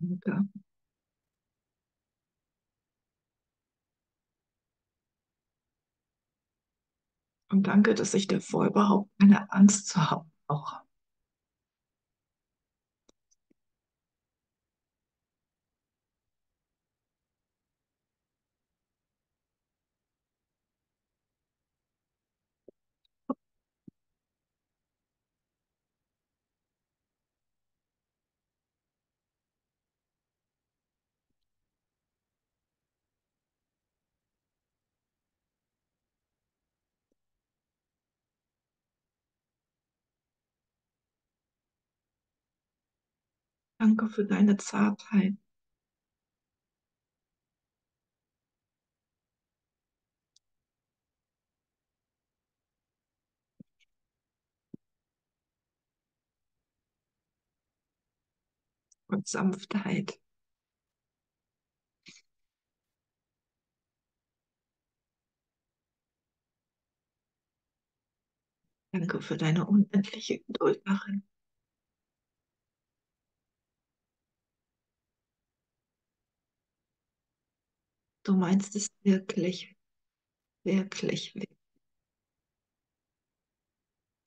[0.00, 0.48] Danke.
[7.50, 10.87] Und danke, dass ich davor überhaupt keine Angst zu haben brauche.
[43.78, 45.34] Danke für deine Zartheit.
[59.08, 60.18] Und Sanftheit.
[68.92, 71.22] Danke für deine unendliche Geduld darin.
[78.28, 79.74] Du meinst es wirklich,
[80.64, 81.58] wirklich, wirklich.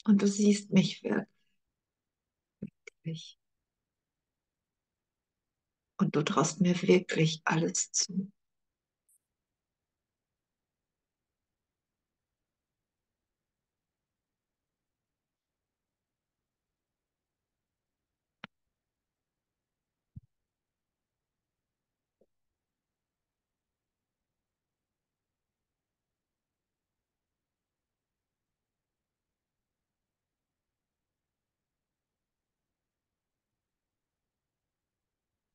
[0.06, 1.28] Und du siehst mich wirklich.
[5.98, 8.32] Und du traust mir wirklich alles zu.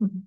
[0.00, 0.26] Mhm.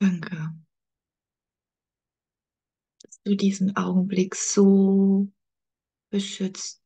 [0.00, 0.36] Danke,
[3.02, 5.28] dass du diesen Augenblick so
[6.10, 6.82] beschützt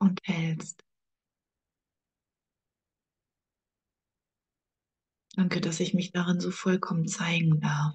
[0.00, 0.82] und hältst.
[5.40, 7.94] Danke, dass ich mich darin so vollkommen zeigen darf.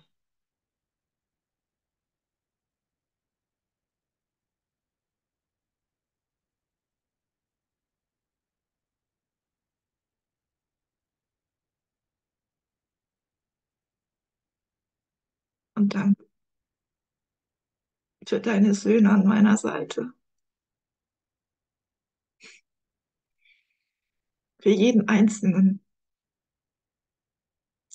[15.76, 16.26] Und danke
[18.28, 20.12] für deine Söhne an meiner Seite.
[24.60, 25.85] Für jeden Einzelnen.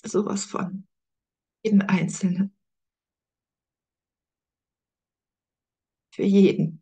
[0.05, 0.87] Sowas von.
[1.63, 2.53] Jeden Einzelnen.
[6.13, 6.80] Für jeden.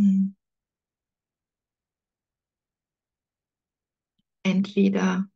[0.00, 0.30] Hm.
[4.42, 5.30] Entweder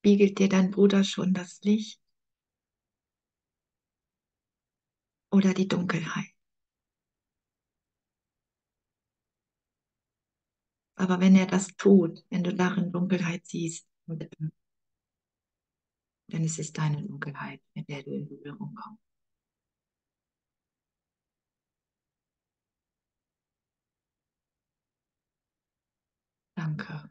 [0.00, 2.00] spiegelt dir dein Bruder schon das Licht
[5.32, 6.30] oder die Dunkelheit.
[10.96, 14.52] Aber wenn er das tut, wenn du darin Dunkelheit siehst, dann
[16.42, 19.11] ist es deine Dunkelheit, mit der du in Berührung kommst.
[26.62, 27.10] Danke.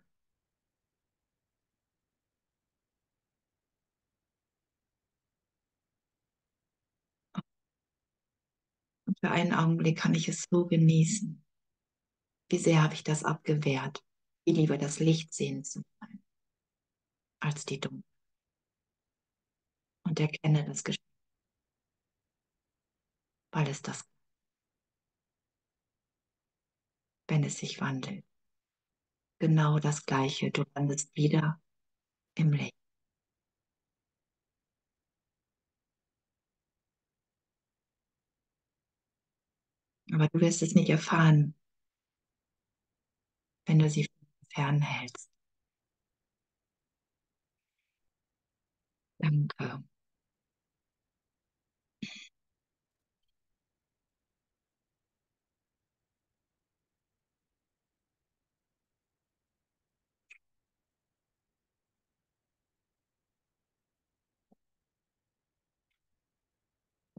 [9.06, 11.44] Und für einen Augenblick kann ich es so genießen.
[12.50, 14.02] Wie sehr habe ich das abgewehrt,
[14.46, 16.24] wie lieber das Licht sehen zu wollen,
[17.42, 18.06] als die Dunkelheit.
[20.06, 21.04] Und erkenne das Geschenk,
[23.52, 24.10] weil es das,
[27.28, 28.31] wenn es sich wandelt,
[29.42, 30.52] genau das Gleiche.
[30.52, 31.60] Du landest wieder
[32.36, 32.76] im Licht.
[40.14, 41.56] Aber du wirst es nicht erfahren,
[43.66, 44.08] wenn du sie
[44.54, 45.30] fernhältst.
[49.20, 49.84] Danke.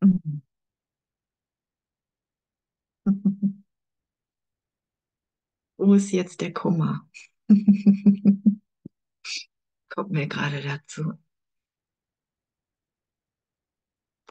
[0.03, 0.43] Mhm.
[5.77, 7.07] Wo ist jetzt der Kummer?
[9.91, 11.13] Kommt mir gerade dazu.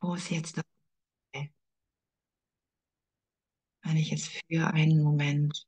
[0.01, 0.65] Wo ist jetzt das?
[3.83, 5.67] Wenn ich jetzt für einen Moment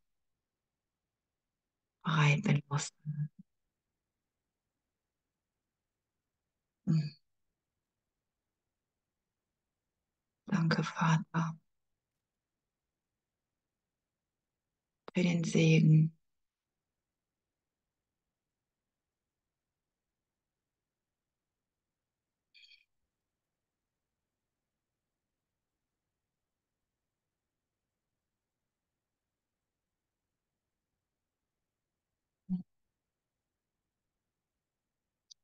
[2.03, 3.42] bereit bin, loszulassen.
[10.53, 11.57] Danke, Vater,
[15.13, 16.15] für den Segen.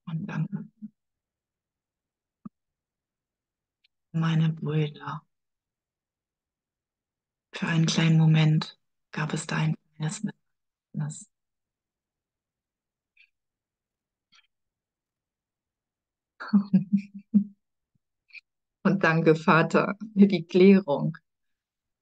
[0.08, 0.66] Und danke
[4.20, 5.26] meine Brüder.
[7.54, 8.80] Für einen kleinen Moment
[9.12, 11.30] gab es da ein kleines Missverständnis.
[18.84, 21.18] Und danke, Vater, für die Klärung,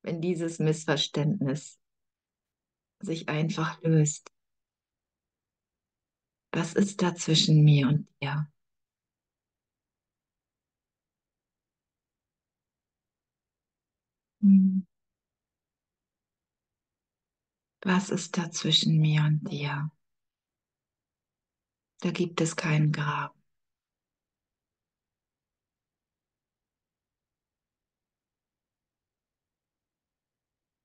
[0.03, 1.79] wenn dieses Missverständnis
[2.99, 4.31] sich einfach löst.
[6.51, 8.49] Was ist da zwischen mir und dir?
[14.47, 14.79] Hm.
[17.81, 19.89] Was ist da zwischen mir und dir?
[22.01, 23.35] Da gibt es keinen Grab.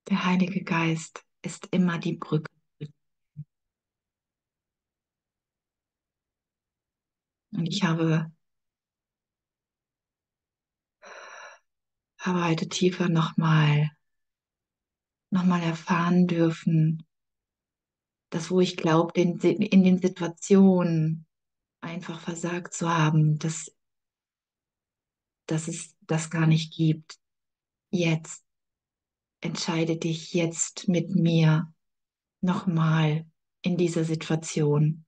[0.09, 2.49] Der Heilige Geist ist immer die Brücke.
[7.51, 8.31] Und ich habe,
[12.23, 13.91] habe heute tiefer nochmal,
[15.29, 17.05] nochmal erfahren dürfen,
[18.29, 21.27] dass wo ich glaube, in, in den Situationen
[21.81, 23.75] einfach versagt zu haben, dass,
[25.47, 27.19] dass es das gar nicht gibt.
[27.89, 28.45] Jetzt
[29.41, 31.73] entscheide dich jetzt mit mir
[32.39, 33.29] nochmal
[33.61, 35.05] in dieser Situation.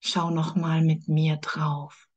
[0.00, 2.08] Schau nochmal mit mir drauf.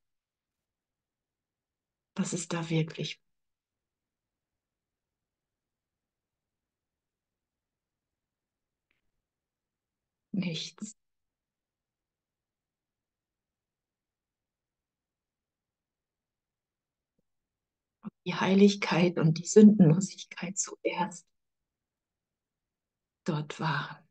[2.16, 3.23] Was ist da wirklich?
[10.44, 10.96] Nichts.
[18.26, 21.28] die Heiligkeit und die Sündenlosigkeit zuerst
[23.26, 24.08] dort waren,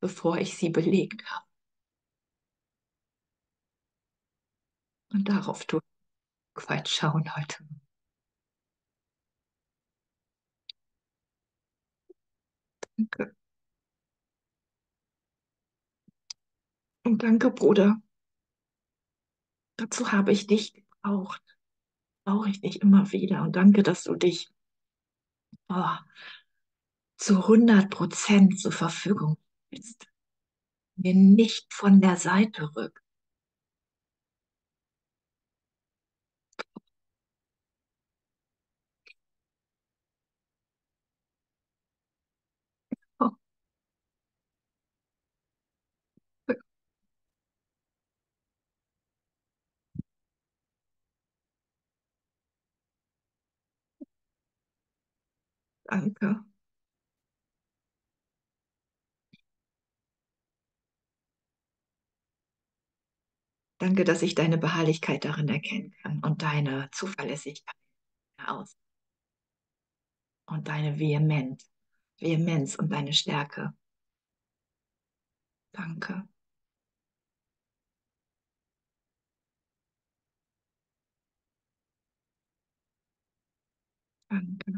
[0.00, 1.46] bevor ich sie belegt habe.
[5.12, 5.80] Und darauf tue
[6.56, 7.64] ich weit schauen heute.
[12.96, 13.39] Danke.
[17.04, 18.00] Und danke, Bruder.
[19.76, 21.42] Dazu habe ich dich gebraucht.
[22.24, 23.42] Brauche ich dich immer wieder.
[23.42, 24.50] Und danke, dass du dich
[25.68, 25.96] oh,
[27.16, 29.38] zu 100 Prozent zur Verfügung
[29.68, 30.06] stellst.
[30.96, 32.99] Mir nicht von der Seite rück.
[55.90, 56.44] Danke.
[63.78, 67.74] Danke, dass ich deine Beharrlichkeit darin erkennen kann und deine Zuverlässigkeit
[68.46, 68.76] aus.
[70.46, 71.64] Und deine Vehement,
[72.18, 73.72] Vehemenz und deine Stärke.
[75.72, 76.28] Danke.
[84.30, 84.72] Danke.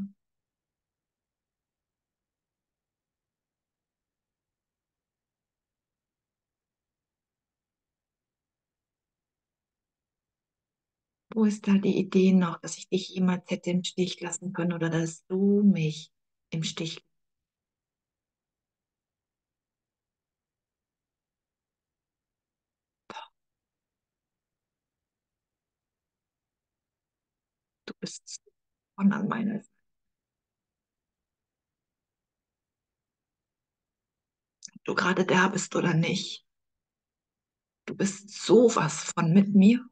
[11.44, 14.90] Ist da die Idee noch, dass ich dich jemals hätte im Stich lassen können oder
[14.90, 16.10] dass du mich
[16.50, 17.04] im Stich
[27.86, 28.40] Du bist
[28.96, 29.68] von an meiner Seite.
[34.84, 36.46] Du gerade da bist oder nicht.
[37.86, 39.84] Du bist sowas von mit mir.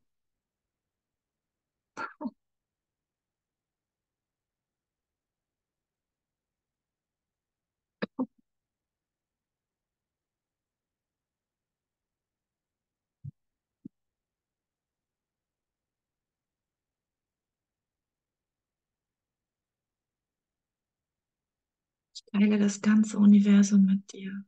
[22.14, 24.44] Ich teile das ganze Universum mit dir.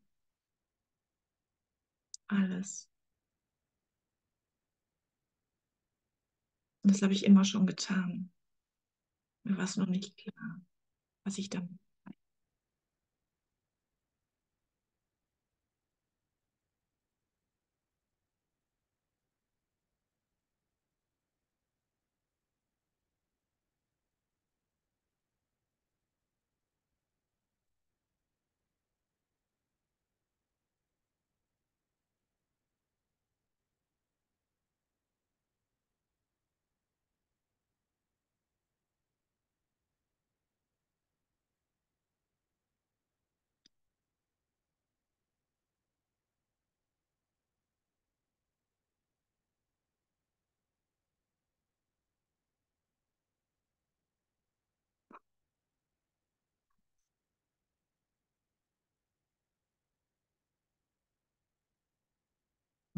[2.29, 2.92] Alles.
[6.83, 8.33] Und das habe ich immer schon getan.
[9.45, 10.61] Mir war es noch nicht klar,
[11.25, 11.82] was ich damit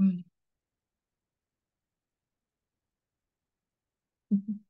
[0.05, 0.25] Mhm.
[4.31, 4.65] Mhm.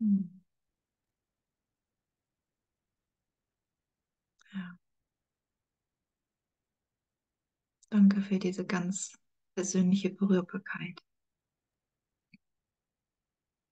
[0.00, 0.30] Mhm.
[4.52, 4.76] Ja.
[7.90, 9.18] Danke für diese ganz
[9.56, 11.00] persönliche Berührbarkeit.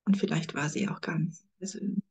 [0.07, 2.02] Und vielleicht war sie auch ganz persönlich.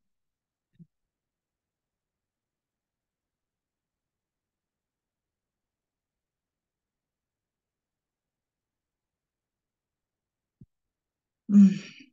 [11.54, 12.04] Mich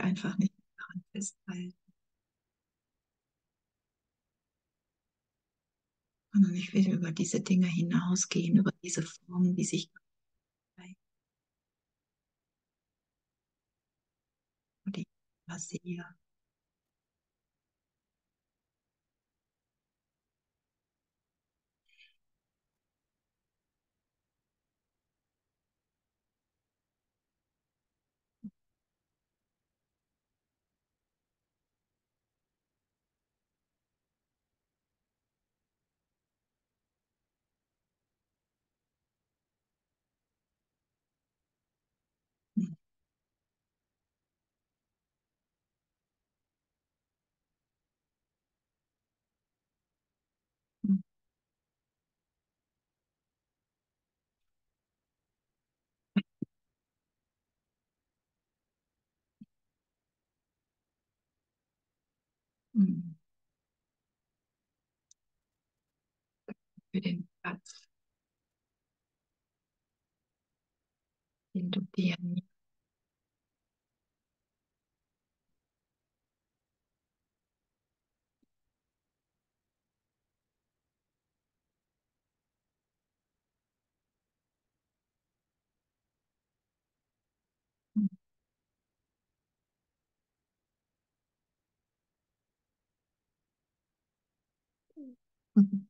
[0.00, 1.76] einfach nicht daran festhalten.
[6.32, 9.90] Sondern ich will über diese Dinge hinausgehen, über diese Formen, die sich
[14.86, 15.06] die
[15.46, 16.06] ich sehe.
[62.78, 63.18] Hm.
[66.92, 67.88] Für den Platz,
[71.54, 72.47] den du dir nie
[95.58, 95.88] Hm.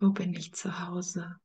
[0.00, 1.36] Wo bin ich zu Hause?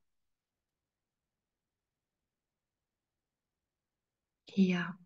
[4.48, 4.96] Hier.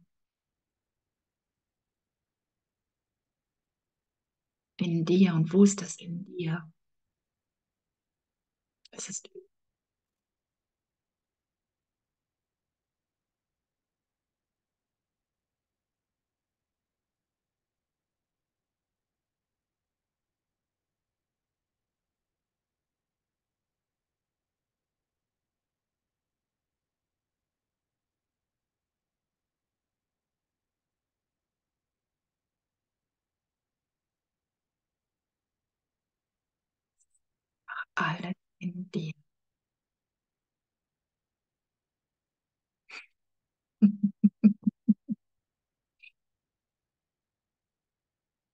[4.79, 5.35] In dir.
[5.35, 6.67] Und wo ist das in dir?
[8.97, 9.29] Es ist
[37.95, 38.35] alles
[38.93, 39.13] dir.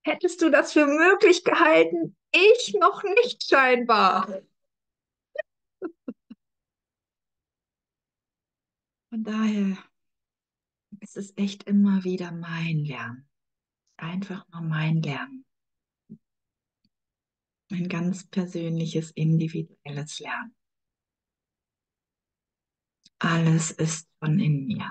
[0.03, 2.15] Hättest du das für möglich gehalten?
[2.31, 4.27] Ich noch nicht scheinbar.
[9.09, 9.77] Von daher
[11.01, 13.27] ist es echt immer wieder mein Lernen.
[13.97, 15.45] Einfach nur mein Lernen.
[17.71, 20.53] Ein ganz persönliches, individuelles Lernen.
[23.19, 24.85] Alles ist von in mir.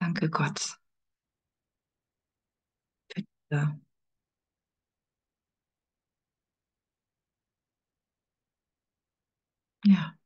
[0.00, 0.78] Danke Gott
[3.08, 3.78] für diese
[9.84, 10.16] ja,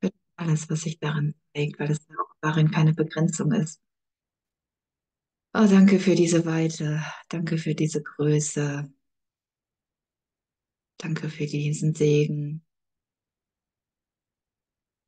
[0.00, 3.80] für alles, was sich darin zeigt, weil es auch darin keine Begrenzung ist.
[5.54, 8.90] Oh, danke für diese Weite, danke für diese Größe,
[10.98, 12.64] danke für diesen Segen.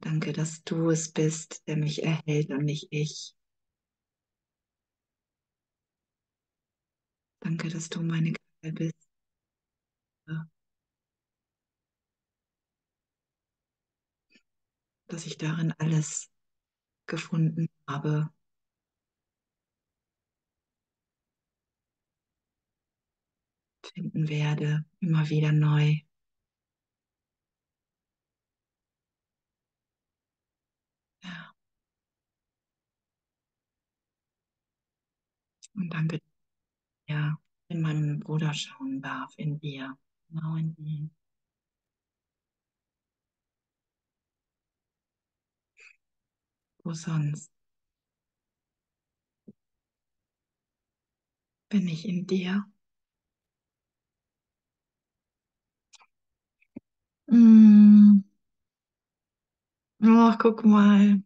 [0.01, 3.35] Danke, dass du es bist, der mich erhält und nicht ich.
[7.41, 9.09] Danke, dass du meine Quelle bist.
[15.09, 16.31] Dass ich darin alles
[17.07, 18.31] gefunden habe.
[23.93, 25.97] Finden werde, immer wieder neu.
[31.23, 31.55] Ja.
[35.75, 36.21] Und danke,
[37.09, 37.39] ja,
[37.69, 39.99] in meinem Bruder schauen darf, in dir,
[40.31, 41.11] genau in dir.
[46.85, 47.51] Wo sonst?
[51.69, 52.65] Bin ich in dir?
[57.31, 58.21] Mm.
[60.03, 61.23] Oh, guck mal.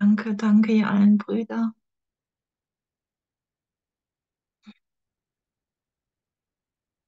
[0.00, 1.74] Danke, danke, ihr allen Brüder.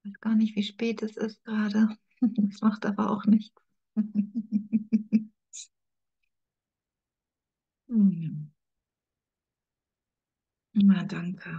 [0.03, 1.89] Ich weiß gar nicht, wie spät es ist gerade.
[2.21, 3.55] Das macht aber auch nichts.
[7.89, 8.49] Hm.
[10.87, 11.51] Na, danke.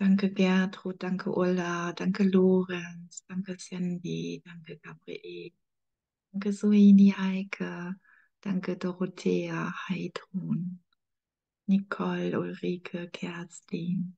[0.00, 5.52] Danke Gertrud, danke Ulla, danke Lorenz, danke Sandy, danke Gabriel,
[6.32, 7.96] danke Suini Heike,
[8.40, 10.82] danke Dorothea, Heidrun,
[11.66, 14.16] Nicole, Ulrike, Kerstin,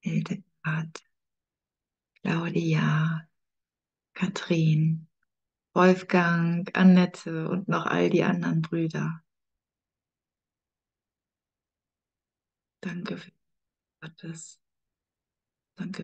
[0.00, 1.04] Hildegard,
[2.22, 3.28] Claudia,
[4.14, 5.06] Katrin,
[5.74, 9.22] Wolfgang, Annette und noch all die anderen Brüder.
[12.80, 13.32] Danke für
[14.00, 14.61] Gottes.
[15.78, 16.02] Danke.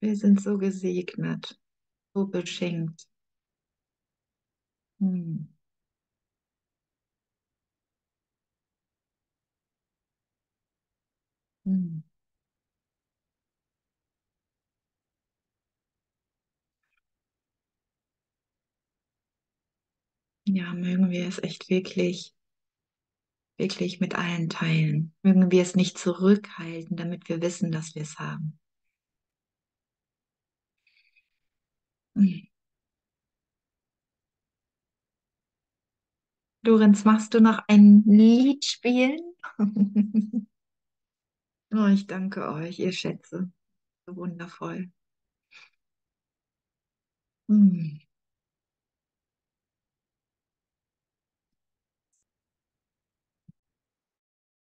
[0.00, 1.58] Wir sind so gesegnet,
[2.14, 3.06] so beschenkt.
[5.00, 5.46] Hm.
[11.64, 12.02] Hm.
[20.46, 22.32] Ja, mögen wir es echt wirklich,
[23.56, 25.14] wirklich mit allen teilen.
[25.22, 28.58] Mögen wir es nicht zurückhalten, damit wir wissen, dass wir es haben.
[32.16, 32.46] Hm.
[36.64, 39.20] Lorenz, machst du noch ein Lied spielen?
[41.72, 43.50] oh, ich danke euch, ihr Schätze.
[44.06, 44.90] Wundervoll.
[47.48, 48.00] Hm.